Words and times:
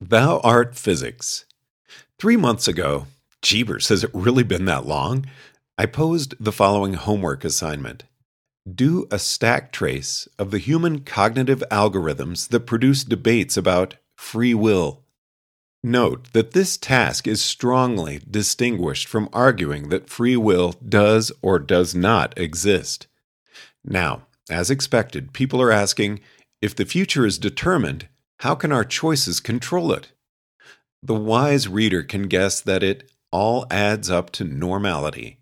Thou 0.00 0.40
art 0.40 0.76
physics. 0.76 1.44
Three 2.18 2.38
months 2.38 2.66
ago, 2.66 3.06
Jeebers, 3.42 3.90
has 3.90 4.02
it 4.02 4.10
really 4.14 4.42
been 4.42 4.64
that 4.64 4.86
long? 4.86 5.26
I 5.76 5.84
posed 5.84 6.34
the 6.40 6.52
following 6.52 6.94
homework 6.94 7.44
assignment 7.44 8.04
Do 8.70 9.06
a 9.10 9.18
stack 9.18 9.72
trace 9.72 10.26
of 10.38 10.52
the 10.52 10.58
human 10.58 11.00
cognitive 11.00 11.62
algorithms 11.70 12.48
that 12.48 12.60
produce 12.60 13.04
debates 13.04 13.58
about 13.58 13.96
free 14.16 14.54
will. 14.54 15.02
Note 15.84 16.32
that 16.32 16.52
this 16.52 16.78
task 16.78 17.26
is 17.26 17.42
strongly 17.42 18.22
distinguished 18.30 19.06
from 19.06 19.28
arguing 19.34 19.90
that 19.90 20.08
free 20.08 20.36
will 20.36 20.74
does 20.86 21.30
or 21.42 21.58
does 21.58 21.94
not 21.94 22.36
exist. 22.38 23.06
Now, 23.84 24.22
as 24.48 24.70
expected, 24.70 25.34
people 25.34 25.60
are 25.60 25.72
asking 25.72 26.20
if 26.62 26.74
the 26.74 26.86
future 26.86 27.26
is 27.26 27.38
determined, 27.38 28.08
how 28.40 28.54
can 28.54 28.72
our 28.72 28.84
choices 28.84 29.38
control 29.38 29.92
it? 29.92 30.12
The 31.02 31.14
wise 31.14 31.68
reader 31.68 32.02
can 32.02 32.22
guess 32.22 32.62
that 32.62 32.82
it 32.82 33.12
all 33.30 33.66
adds 33.70 34.10
up 34.10 34.30
to 34.32 34.44
normality. 34.44 35.40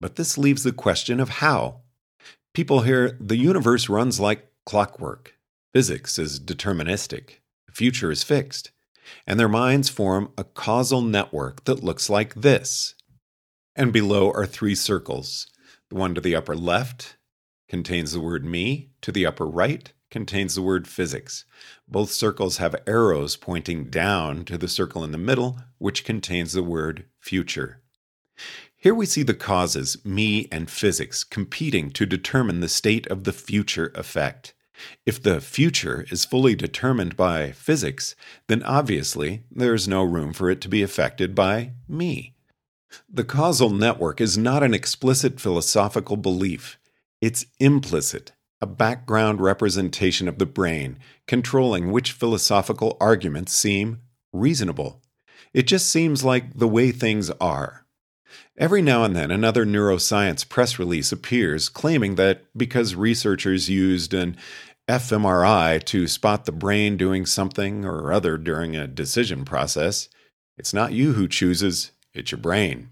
But 0.00 0.16
this 0.16 0.36
leaves 0.36 0.64
the 0.64 0.72
question 0.72 1.20
of 1.20 1.28
how. 1.28 1.82
People 2.52 2.80
hear 2.80 3.16
the 3.20 3.36
universe 3.36 3.88
runs 3.88 4.18
like 4.18 4.50
clockwork, 4.64 5.38
physics 5.72 6.18
is 6.18 6.40
deterministic, 6.40 7.42
the 7.68 7.72
future 7.72 8.10
is 8.10 8.24
fixed, 8.24 8.72
and 9.24 9.38
their 9.38 9.48
minds 9.48 9.88
form 9.88 10.32
a 10.36 10.42
causal 10.42 11.02
network 11.02 11.62
that 11.64 11.84
looks 11.84 12.10
like 12.10 12.34
this. 12.34 12.96
And 13.76 13.92
below 13.92 14.32
are 14.32 14.46
three 14.46 14.74
circles. 14.74 15.46
The 15.90 15.96
one 15.96 16.16
to 16.16 16.20
the 16.20 16.34
upper 16.34 16.56
left 16.56 17.18
contains 17.68 18.10
the 18.10 18.20
word 18.20 18.44
me, 18.44 18.90
to 19.02 19.12
the 19.12 19.26
upper 19.26 19.46
right 19.46 19.92
contains 20.10 20.54
the 20.54 20.62
word 20.62 20.86
physics. 20.86 21.44
Both 21.88 22.10
circles 22.10 22.58
have 22.58 22.76
arrows 22.86 23.36
pointing 23.36 23.90
down 23.90 24.44
to 24.46 24.58
the 24.58 24.68
circle 24.68 25.04
in 25.04 25.12
the 25.12 25.18
middle, 25.18 25.58
which 25.78 26.04
contains 26.04 26.52
the 26.52 26.62
word 26.62 27.06
future. 27.18 27.80
Here 28.76 28.94
we 28.94 29.06
see 29.06 29.22
the 29.22 29.34
causes, 29.34 30.04
me 30.04 30.48
and 30.52 30.70
physics, 30.70 31.24
competing 31.24 31.90
to 31.92 32.06
determine 32.06 32.60
the 32.60 32.68
state 32.68 33.06
of 33.08 33.24
the 33.24 33.32
future 33.32 33.90
effect. 33.94 34.54
If 35.06 35.22
the 35.22 35.40
future 35.40 36.06
is 36.10 36.24
fully 36.24 36.54
determined 36.54 37.16
by 37.16 37.52
physics, 37.52 38.14
then 38.46 38.62
obviously 38.62 39.44
there 39.50 39.74
is 39.74 39.88
no 39.88 40.02
room 40.02 40.32
for 40.32 40.50
it 40.50 40.60
to 40.60 40.68
be 40.68 40.82
affected 40.82 41.34
by 41.34 41.72
me. 41.88 42.34
The 43.10 43.24
causal 43.24 43.70
network 43.70 44.20
is 44.20 44.38
not 44.38 44.62
an 44.62 44.74
explicit 44.74 45.40
philosophical 45.40 46.16
belief, 46.16 46.78
it's 47.20 47.46
implicit 47.58 48.32
a 48.60 48.66
background 48.66 49.40
representation 49.40 50.28
of 50.28 50.38
the 50.38 50.46
brain, 50.46 50.98
controlling 51.26 51.92
which 51.92 52.12
philosophical 52.12 52.96
arguments 53.00 53.52
seem 53.52 54.00
reasonable. 54.32 55.02
It 55.52 55.66
just 55.66 55.90
seems 55.90 56.24
like 56.24 56.58
the 56.58 56.68
way 56.68 56.90
things 56.90 57.30
are. 57.40 57.86
Every 58.58 58.80
now 58.80 59.04
and 59.04 59.14
then, 59.14 59.30
another 59.30 59.66
neuroscience 59.66 60.48
press 60.48 60.78
release 60.78 61.12
appears 61.12 61.68
claiming 61.68 62.14
that 62.14 62.44
because 62.56 62.94
researchers 62.94 63.68
used 63.68 64.14
an 64.14 64.36
fMRI 64.88 65.82
to 65.84 66.06
spot 66.06 66.44
the 66.44 66.52
brain 66.52 66.96
doing 66.96 67.26
something 67.26 67.84
or 67.84 68.12
other 68.12 68.38
during 68.38 68.76
a 68.76 68.86
decision 68.86 69.44
process, 69.44 70.08
it's 70.56 70.72
not 70.72 70.92
you 70.92 71.12
who 71.12 71.28
chooses, 71.28 71.90
it's 72.14 72.30
your 72.30 72.38
brain. 72.38 72.90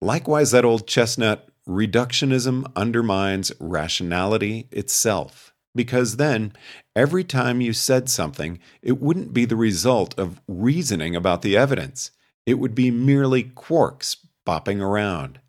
Likewise, 0.00 0.50
that 0.52 0.64
old 0.64 0.86
chestnut 0.86 1.48
reductionism 1.68 2.70
undermines 2.76 3.52
rationality 3.58 4.68
itself. 4.70 5.52
Because 5.74 6.16
then, 6.16 6.52
every 6.94 7.24
time 7.24 7.60
you 7.60 7.72
said 7.72 8.08
something, 8.08 8.60
it 8.80 9.00
wouldn't 9.00 9.34
be 9.34 9.44
the 9.44 9.56
result 9.56 10.16
of 10.18 10.40
reasoning 10.46 11.16
about 11.16 11.42
the 11.42 11.56
evidence. 11.56 12.12
It 12.46 12.54
would 12.54 12.74
be 12.74 12.90
merely 12.90 13.44
quarks 13.44 14.16
bopping 14.46 14.80
around. 14.80 15.40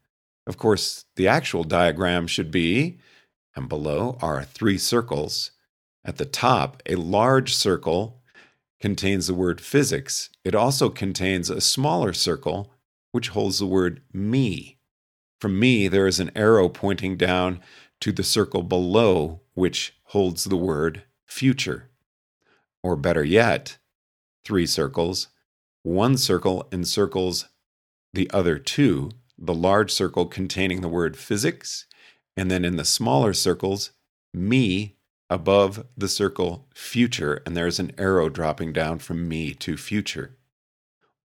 Of 0.47 0.57
course, 0.57 1.05
the 1.16 1.27
actual 1.27 1.63
diagram 1.63 2.28
should 2.28 2.50
be, 2.50 3.00
and 3.56 3.69
below 3.69 4.17
are 4.22 4.44
three 4.44 4.78
circles. 4.78 5.51
At 6.03 6.17
the 6.17 6.25
top, 6.25 6.81
a 6.85 6.95
large 6.95 7.56
circle 7.56 8.22
contains 8.79 9.28
the 9.28 9.34
word 9.34 9.61
physics. 9.61 10.29
It 10.44 10.56
also 10.56 10.90
contains 10.90 11.50
a 11.50 11.61
smaller 11.61 12.13
circle, 12.13 12.72
which 13.11 13.29
holds 13.29 13.59
the 13.59 13.66
word 13.66 14.01
me. 14.13 14.75
From 15.45 15.59
me, 15.59 15.88
there 15.88 16.07
is 16.07 16.19
an 16.19 16.31
arrow 16.35 16.67
pointing 16.69 17.17
down 17.17 17.61
to 18.00 18.11
the 18.11 18.23
circle 18.23 18.63
below, 18.63 19.41
which 19.53 19.95
holds 20.06 20.45
the 20.45 20.57
word 20.57 21.03
future. 21.28 21.91
Or 22.81 22.95
better 22.95 23.23
yet, 23.23 23.78
three 24.44 24.66
circles. 24.66 25.28
One 25.84 26.17
circle 26.17 26.67
encircles 26.72 27.45
the 28.11 28.28
other 28.31 28.57
two, 28.57 29.11
the 29.38 29.53
large 29.53 29.91
circle 29.91 30.25
containing 30.25 30.81
the 30.81 30.89
word 30.89 31.16
physics, 31.16 31.85
and 32.35 32.50
then 32.50 32.66
in 32.66 32.78
the 32.78 32.84
smaller 32.84 33.31
circles, 33.31 33.91
me 34.34 34.97
above 35.29 35.85
the 35.95 36.09
circle 36.09 36.67
future, 36.73 37.44
and 37.45 37.55
there's 37.55 37.79
an 37.79 37.91
arrow 38.00 38.29
dropping 38.29 38.73
down 38.73 38.97
from 38.97 39.28
me 39.28 39.53
to 39.53 39.78
future. 39.78 40.39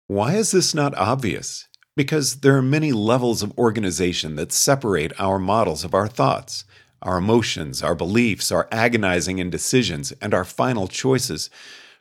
Why 0.09 0.35
is 0.35 0.51
this 0.51 0.75
not 0.75 0.95
obvious? 0.97 1.69
Because 2.01 2.37
there 2.37 2.57
are 2.57 2.63
many 2.63 2.93
levels 2.93 3.43
of 3.43 3.53
organization 3.59 4.37
that 4.37 4.53
separate 4.53 5.13
our 5.21 5.39
models 5.39 5.85
of 5.85 5.93
our 5.93 6.09
thoughts, 6.09 6.65
our 7.03 7.19
emotions, 7.19 7.83
our 7.83 7.95
beliefs, 7.95 8.51
our 8.51 8.67
agonizing 8.73 9.39
indecisions, 9.39 10.11
and 10.13 10.33
our 10.33 10.47
final 10.47 10.89
choices 10.89 11.51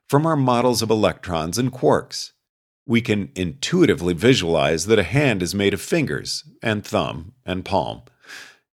from 0.08 0.26
our 0.26 0.38
models 0.38 0.82
of 0.82 0.90
electrons 0.90 1.58
and 1.58 1.74
quarks. 1.74 2.32
We 2.88 3.02
can 3.02 3.30
intuitively 3.36 4.14
visualize 4.14 4.86
that 4.86 5.00
a 5.00 5.04
hand 5.04 5.44
is 5.44 5.54
made 5.54 5.74
of 5.74 5.82
fingers 5.82 6.46
and 6.64 6.86
thumb 6.86 7.34
and 7.46 7.66
palm. 7.66 8.04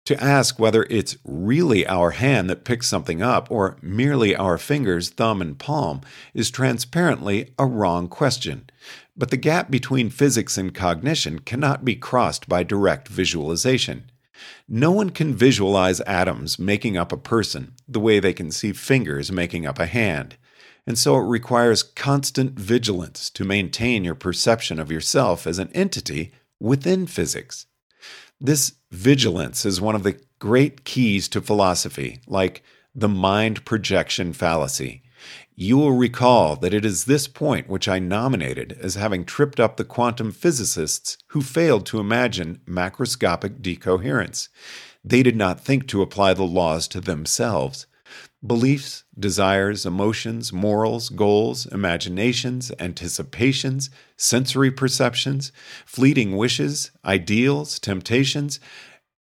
To 0.07 0.21
ask 0.21 0.59
whether 0.59 0.85
it's 0.91 1.17
really 1.25 1.87
our 1.87 2.11
hand 2.11 2.51
that 2.51 2.65
picks 2.65 2.89
something 2.89 3.23
up 3.23 3.49
or 3.51 3.77
merely 3.81 4.35
our 4.35 4.59
fingers, 4.59 5.11
thumb, 5.11 5.41
and 5.41 5.57
palm 5.57 6.01
is 6.35 6.51
transparently 6.51 7.53
a 7.57 7.67
wrong 7.67 8.09
question. 8.09 8.69
But 9.17 9.31
the 9.31 9.37
gap 9.37 9.71
between 9.71 10.11
physics 10.11 10.59
and 10.59 10.75
cognition 10.75 11.39
cannot 11.39 11.85
be 11.85 11.95
crossed 11.95 12.49
by 12.49 12.65
direct 12.65 13.07
visualization. 13.07 14.11
No 14.69 14.91
one 14.91 15.11
can 15.11 15.37
visualize 15.37 16.01
atoms 16.01 16.59
making 16.59 16.97
up 16.97 17.13
a 17.13 17.17
person 17.17 17.75
the 17.87 18.01
way 18.01 18.19
they 18.19 18.33
can 18.33 18.51
see 18.51 18.73
fingers 18.73 19.31
making 19.31 19.67
up 19.67 19.79
a 19.79 19.87
hand. 19.87 20.37
And 20.85 20.99
so 20.99 21.17
it 21.17 21.29
requires 21.29 21.85
constant 21.85 22.59
vigilance 22.59 23.31
to 23.31 23.45
maintain 23.45 24.03
your 24.03 24.17
perception 24.17 24.81
of 24.81 24.91
yourself 24.91 25.47
as 25.47 25.61
an 25.61 25.71
entity 25.73 26.33
within 26.59 27.07
physics. 27.07 27.67
This 28.45 28.73
vigilance 28.91 29.65
is 29.65 29.81
one 29.81 29.95
of 29.95 30.03
the 30.03 30.21
great 30.41 30.85
keys 30.85 31.29
to 31.29 31.41
philosophy, 31.41 32.19
like 32.27 32.65
the 32.93 33.09
mind 33.09 33.65
projection 33.65 34.33
fallacy. 34.33 35.05
You 35.55 35.79
will 35.79 35.93
recall 35.93 36.57
that 36.57 36.75
it 36.75 36.85
is 36.85 37.05
this 37.05 37.29
point 37.29 37.69
which 37.69 37.87
I 37.87 38.01
nominated 38.01 38.77
as 38.81 38.97
having 38.97 39.25
tripped 39.25 39.61
up 39.61 39.77
the 39.77 39.85
quantum 39.85 40.33
physicists 40.33 41.19
who 41.29 41.41
failed 41.41 41.87
to 41.87 42.01
imagine 42.01 42.61
macroscopic 42.67 43.63
decoherence. 43.63 44.49
They 45.05 45.23
did 45.23 45.37
not 45.37 45.61
think 45.61 45.87
to 45.89 46.03
apply 46.03 46.35
the 46.35 46.43
laws 46.43 46.89
to 46.89 47.01
themselves. 47.01 47.87
Beliefs, 48.45 49.05
desires, 49.17 49.87
emotions, 49.87 50.53
morals, 50.53 51.11
goals, 51.11 51.67
imaginations, 51.67 52.73
anticipations, 52.81 53.89
sensory 54.17 54.73
perceptions, 54.73 55.53
fleeting 55.87 56.37
wishes, 56.37 56.91
ideals, 57.05 57.79
temptations. 57.79 58.59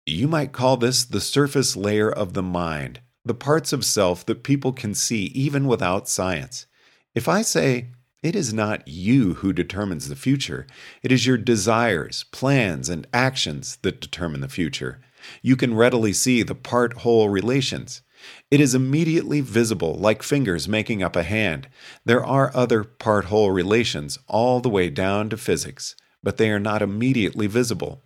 You 0.08 0.28
might 0.28 0.54
call 0.54 0.78
this 0.78 1.04
the 1.04 1.22
surface 1.22 1.76
layer 1.76 2.12
of 2.12 2.34
the 2.34 2.42
mind, 2.42 3.02
the 3.24 3.36
parts 3.36 3.72
of 3.72 3.86
self 3.86 4.26
that 4.26 4.44
people 4.44 4.74
can 4.74 4.96
see 4.96 5.26
even 5.26 5.68
without 5.68 6.10
science. 6.10 6.66
If 7.14 7.28
I 7.28 7.44
say, 7.44 7.90
it 8.24 8.36
is 8.36 8.52
not 8.54 8.88
you 8.88 9.36
who 9.36 9.54
determines 9.54 10.10
the 10.10 10.16
future, 10.16 10.66
it 11.04 11.12
is 11.12 11.28
your 11.28 11.38
desires, 11.38 12.26
plans, 12.32 12.90
and 12.90 13.06
actions 13.14 13.78
that 13.84 14.02
determine 14.02 14.42
the 14.42 14.48
future. 14.48 15.00
You 15.44 15.56
can 15.56 15.76
readily 15.76 16.14
see 16.14 16.42
the 16.42 16.56
part 16.56 16.94
whole 17.00 17.30
relations. 17.30 18.02
It 18.50 18.60
is 18.60 18.76
immediately 18.76 19.42
visible, 19.42 19.96
like 19.96 20.24
fingers 20.24 20.68
making 20.68 21.02
up 21.02 21.16
a 21.16 21.24
hand. 21.24 21.68
There 22.06 22.24
are 22.24 22.52
other 22.54 22.84
part 22.84 23.26
whole 23.26 23.52
relations 23.52 24.20
all 24.28 24.60
the 24.60 24.70
way 24.70 24.90
down 24.90 25.30
to 25.30 25.38
physics, 25.38 25.96
but 26.22 26.38
they 26.38 26.50
are 26.50 26.60
not 26.60 26.82
immediately 26.82 27.48
visible. 27.48 28.04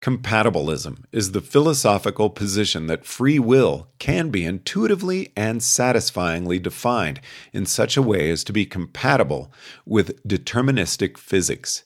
Compatibilism 0.00 1.02
is 1.10 1.32
the 1.32 1.40
philosophical 1.40 2.30
position 2.30 2.86
that 2.86 3.04
free 3.04 3.40
will 3.40 3.88
can 3.98 4.30
be 4.30 4.44
intuitively 4.44 5.32
and 5.36 5.60
satisfyingly 5.60 6.60
defined 6.60 7.20
in 7.52 7.66
such 7.66 7.96
a 7.96 8.02
way 8.02 8.30
as 8.30 8.44
to 8.44 8.52
be 8.52 8.64
compatible 8.64 9.52
with 9.84 10.24
deterministic 10.24 11.18
physics. 11.18 11.82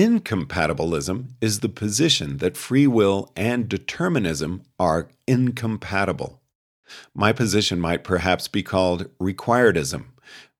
Incompatibilism 0.00 1.34
is 1.40 1.58
the 1.58 1.68
position 1.68 2.36
that 2.36 2.56
free 2.56 2.86
will 2.86 3.32
and 3.34 3.68
determinism 3.68 4.62
are 4.78 5.08
incompatible. 5.26 6.40
My 7.16 7.32
position 7.32 7.80
might 7.80 8.04
perhaps 8.04 8.46
be 8.46 8.62
called 8.62 9.10
requiredism, 9.18 10.04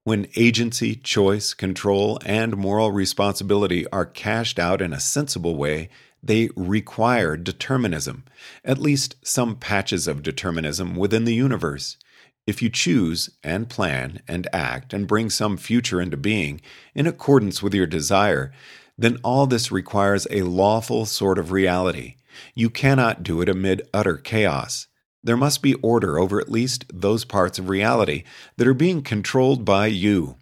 When 0.02 0.26
agency, 0.34 0.96
choice, 0.96 1.54
control, 1.54 2.18
and 2.26 2.56
moral 2.56 2.90
responsibility 2.90 3.86
are 3.90 4.04
cashed 4.04 4.58
out 4.58 4.82
in 4.82 4.92
a 4.92 4.98
sensible 4.98 5.54
way, 5.54 5.88
they 6.20 6.48
require 6.56 7.36
determinism, 7.36 8.24
at 8.64 8.78
least 8.78 9.14
some 9.22 9.54
patches 9.54 10.08
of 10.08 10.24
determinism 10.24 10.96
within 10.96 11.26
the 11.26 11.34
universe. 11.34 11.96
If 12.44 12.60
you 12.60 12.70
choose 12.70 13.30
and 13.44 13.68
plan 13.68 14.20
and 14.26 14.48
act 14.52 14.92
and 14.92 15.06
bring 15.06 15.30
some 15.30 15.56
future 15.56 16.00
into 16.00 16.16
being 16.16 16.60
in 16.92 17.06
accordance 17.06 17.62
with 17.62 17.72
your 17.72 17.86
desire, 17.86 18.52
then 18.98 19.18
all 19.22 19.46
this 19.46 19.70
requires 19.70 20.26
a 20.30 20.42
lawful 20.42 21.06
sort 21.06 21.38
of 21.38 21.52
reality. 21.52 22.16
You 22.54 22.68
cannot 22.68 23.22
do 23.22 23.40
it 23.40 23.48
amid 23.48 23.88
utter 23.94 24.16
chaos. 24.16 24.88
There 25.22 25.36
must 25.36 25.62
be 25.62 25.74
order 25.74 26.18
over 26.18 26.40
at 26.40 26.50
least 26.50 26.84
those 26.92 27.24
parts 27.24 27.58
of 27.58 27.68
reality 27.68 28.24
that 28.56 28.66
are 28.66 28.74
being 28.74 29.02
controlled 29.02 29.64
by 29.64 29.86
you. 29.86 30.36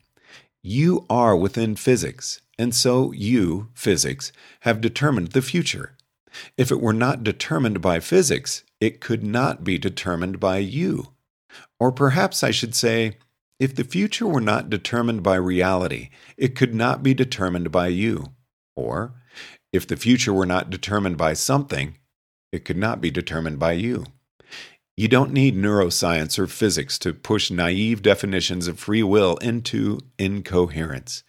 You 0.62 1.06
are 1.08 1.36
within 1.36 1.76
physics, 1.76 2.40
and 2.58 2.74
so 2.74 3.12
you, 3.12 3.68
physics, 3.74 4.32
have 4.60 4.80
determined 4.80 5.28
the 5.28 5.42
future. 5.42 5.96
If 6.56 6.70
it 6.70 6.80
were 6.80 6.92
not 6.92 7.24
determined 7.24 7.80
by 7.80 8.00
physics, 8.00 8.64
it 8.80 9.00
could 9.00 9.22
not 9.22 9.64
be 9.64 9.78
determined 9.78 10.40
by 10.40 10.58
you. 10.58 11.12
Or 11.78 11.92
perhaps 11.92 12.42
I 12.42 12.50
should 12.50 12.74
say, 12.74 13.16
if 13.58 13.74
the 13.74 13.84
future 13.84 14.26
were 14.26 14.40
not 14.40 14.68
determined 14.68 15.22
by 15.22 15.36
reality, 15.36 16.10
it 16.36 16.54
could 16.54 16.74
not 16.74 17.02
be 17.02 17.14
determined 17.14 17.72
by 17.72 17.88
you. 17.88 18.32
Or, 18.76 19.14
if 19.72 19.86
the 19.86 19.96
future 19.96 20.32
were 20.32 20.46
not 20.46 20.70
determined 20.70 21.16
by 21.16 21.32
something, 21.32 21.96
it 22.52 22.64
could 22.64 22.76
not 22.76 23.00
be 23.00 23.10
determined 23.10 23.58
by 23.58 23.72
you. 23.72 24.04
You 24.96 25.08
don't 25.08 25.32
need 25.32 25.56
neuroscience 25.56 26.38
or 26.38 26.46
physics 26.46 26.98
to 27.00 27.12
push 27.12 27.50
naive 27.50 28.00
definitions 28.00 28.66
of 28.66 28.78
free 28.78 29.02
will 29.02 29.36
into 29.38 30.00
incoherence. 30.18 31.22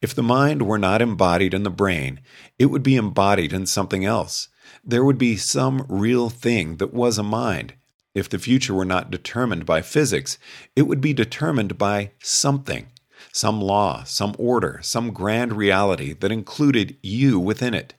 If 0.00 0.14
the 0.14 0.24
mind 0.24 0.62
were 0.62 0.78
not 0.78 1.02
embodied 1.02 1.54
in 1.54 1.62
the 1.62 1.70
brain, 1.70 2.20
it 2.58 2.66
would 2.66 2.82
be 2.82 2.96
embodied 2.96 3.52
in 3.52 3.66
something 3.66 4.04
else. 4.04 4.48
There 4.82 5.04
would 5.04 5.18
be 5.18 5.36
some 5.36 5.86
real 5.88 6.30
thing 6.30 6.78
that 6.78 6.92
was 6.92 7.18
a 7.18 7.22
mind, 7.22 7.74
if 8.14 8.28
the 8.28 8.38
future 8.38 8.74
were 8.74 8.84
not 8.84 9.10
determined 9.10 9.64
by 9.64 9.80
physics, 9.82 10.38
it 10.76 10.82
would 10.82 11.00
be 11.00 11.14
determined 11.14 11.78
by 11.78 12.12
something, 12.20 12.88
some 13.30 13.60
law, 13.60 14.04
some 14.04 14.34
order, 14.38 14.80
some 14.82 15.12
grand 15.12 15.52
reality 15.52 16.12
that 16.14 16.32
included 16.32 16.96
you 17.02 17.38
within 17.38 17.74
it. 17.74 17.94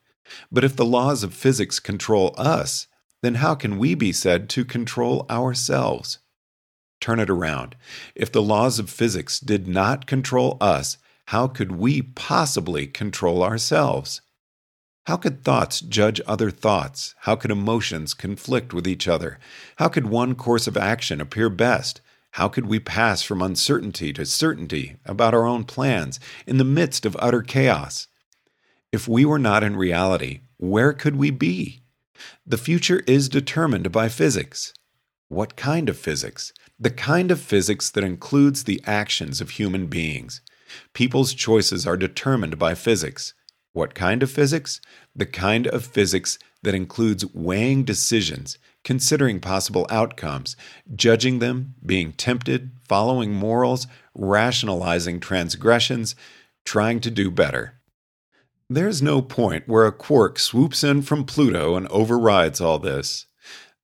But 0.51 0.63
if 0.63 0.75
the 0.75 0.85
laws 0.85 1.23
of 1.23 1.33
physics 1.33 1.79
control 1.79 2.33
us, 2.37 2.87
then 3.21 3.35
how 3.35 3.55
can 3.55 3.77
we 3.77 3.95
be 3.95 4.11
said 4.11 4.49
to 4.49 4.65
control 4.65 5.25
ourselves? 5.29 6.19
Turn 6.99 7.19
it 7.19 7.29
around. 7.29 7.75
If 8.15 8.31
the 8.31 8.41
laws 8.41 8.79
of 8.79 8.89
physics 8.89 9.39
did 9.39 9.67
not 9.67 10.07
control 10.07 10.57
us, 10.61 10.97
how 11.27 11.47
could 11.47 11.73
we 11.73 12.01
possibly 12.01 12.87
control 12.87 13.43
ourselves? 13.43 14.21
How 15.05 15.17
could 15.17 15.43
thoughts 15.43 15.81
judge 15.81 16.21
other 16.25 16.49
thoughts? 16.49 17.13
How 17.19 17.35
could 17.35 17.51
emotions 17.51 18.13
conflict 18.13 18.73
with 18.73 18.87
each 18.87 19.07
other? 19.07 19.37
How 19.75 19.89
could 19.89 20.07
one 20.07 20.33
course 20.33 20.65
of 20.65 20.77
action 20.77 21.19
appear 21.19 21.49
best? 21.49 21.99
How 22.33 22.49
could 22.49 22.65
we 22.65 22.79
pass 22.79 23.21
from 23.21 23.43
uncertainty 23.43 24.11
to 24.13 24.25
certainty 24.25 24.95
about 25.05 25.35
our 25.35 25.45
own 25.45 25.65
plans 25.65 26.19
in 26.47 26.57
the 26.57 26.63
midst 26.63 27.05
of 27.05 27.15
utter 27.19 27.43
chaos? 27.43 28.07
If 28.91 29.07
we 29.07 29.23
were 29.23 29.37
not 29.37 29.63
in 29.63 29.75
reality, 29.75 30.41
where 30.57 30.93
could 30.93 31.15
we 31.15 31.29
be? 31.29 31.83
The 32.43 32.57
future 32.57 33.03
is 33.05 33.29
determined 33.29 33.91
by 33.91 34.09
physics. 34.09 34.73
What 35.29 35.55
kind 35.55 35.89
of 35.89 35.95
physics? 35.95 36.51
The 36.79 36.89
kind 36.89 37.29
of 37.29 37.39
physics 37.39 37.91
that 37.91 38.03
includes 38.03 38.63
the 38.63 38.81
actions 38.83 39.39
of 39.39 39.51
human 39.51 39.85
beings. 39.85 40.41
People's 40.93 41.35
choices 41.35 41.85
are 41.85 41.97
determined 41.97 42.57
by 42.57 42.73
physics. 42.73 43.35
What 43.73 43.93
kind 43.93 44.23
of 44.23 44.31
physics? 44.31 44.81
The 45.15 45.27
kind 45.27 45.67
of 45.67 45.85
physics 45.85 46.39
that 46.63 46.73
includes 46.73 47.31
weighing 47.31 47.83
decisions, 47.83 48.57
considering 48.83 49.39
possible 49.39 49.87
outcomes, 49.89 50.55
judging 50.95 51.39
them, 51.39 51.75
being 51.85 52.11
tempted, 52.13 52.71
following 52.87 53.33
morals, 53.33 53.87
rationalizing 54.13 55.19
transgressions, 55.19 56.15
trying 56.65 56.99
to 56.99 57.11
do 57.11 57.31
better. 57.31 57.79
There's 58.69 59.01
no 59.01 59.21
point 59.21 59.67
where 59.67 59.85
a 59.85 59.91
quark 59.91 60.39
swoops 60.39 60.83
in 60.83 61.01
from 61.01 61.25
Pluto 61.25 61.75
and 61.75 61.87
overrides 61.89 62.59
all 62.59 62.79
this. 62.79 63.25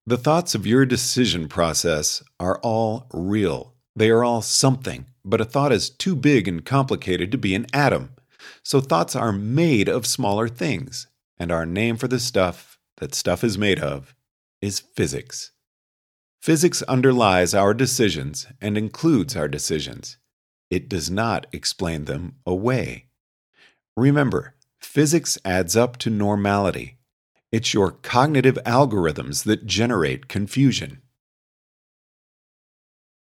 The 0.06 0.18
thoughts 0.18 0.56
of 0.56 0.66
your 0.66 0.86
decision 0.86 1.48
process 1.48 2.24
are 2.40 2.60
all 2.60 3.07
real. 3.13 3.75
They 3.95 4.10
are 4.10 4.24
all 4.24 4.42
something, 4.42 5.06
but 5.24 5.42
a 5.42 5.45
thought 5.45 5.72
is 5.72 5.90
too 5.90 6.16
big 6.16 6.48
and 6.48 6.66
complicated 6.66 7.31
to 7.31 7.38
be 7.38 7.54
an 7.54 7.68
atom. 7.74 8.12
So 8.63 8.81
thoughts 8.81 9.16
are 9.16 9.31
made 9.31 9.90
of 9.90 10.07
smaller 10.07 10.48
things, 10.48 11.07
and 11.38 11.52
our 11.52 11.66
name 11.66 11.98
for 11.98 12.07
the 12.07 12.19
stuff 12.19 12.80
that 12.98 13.13
stuff 13.13 13.44
is 13.44 13.57
made 13.57 13.80
of 13.80 14.16
is 14.61 14.79
physics. 14.79 15.51
Physics 16.41 16.81
underlies 16.83 17.53
our 17.53 17.73
decisions 17.73 18.47
and 18.61 18.77
includes 18.77 19.35
our 19.35 19.47
decisions. 19.47 20.17
It 20.69 20.88
does 20.88 21.09
not 21.09 21.47
explain 21.51 22.06
them 22.06 22.35
away. 22.45 23.07
Remember, 23.97 24.56
physics 24.79 25.38
adds 25.44 25.75
up 25.75 25.97
to 25.97 26.09
normality. 26.09 26.97
It's 27.51 27.73
your 27.73 27.91
cognitive 27.91 28.57
algorithms 28.65 29.44
that 29.45 29.65
generate 29.65 30.27
confusion. 30.27 31.01